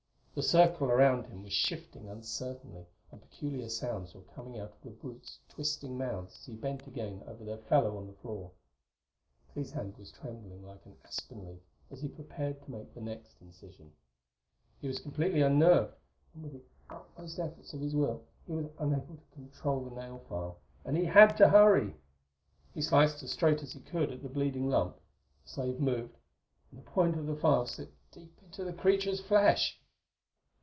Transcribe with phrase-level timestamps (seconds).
[0.33, 4.89] The circle around him was shifting uncertainly, and peculiar sounds were coming out of the
[4.89, 8.49] brutes' twisting mouths as he bent again over their fellow on the floor.
[9.51, 11.59] Clee's hand was trembling like an aspen leaf
[11.91, 13.91] as he prepared to make the next incision.
[14.79, 15.95] He was completely unnerved,
[16.33, 20.55] and with the utmost efforts of his will he was unable to control the nailfile.
[20.85, 21.93] And he had to hurry!
[22.73, 24.95] He sliced as straight as he could at the bleeding lump;
[25.43, 26.15] the slave moved;
[26.71, 29.77] and the point of the file slipped deep into the creature's flesh!